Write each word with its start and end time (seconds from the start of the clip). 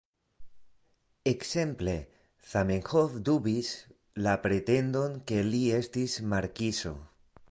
Ekzemple: 1.31 1.93
"Zamenhof 2.53 3.13
dubis 3.29 3.69
la 4.27 4.35
pretendon, 4.47 5.15
ke 5.33 5.45
li 5.51 5.63
estis 5.81 6.19
markizo. 6.33 6.95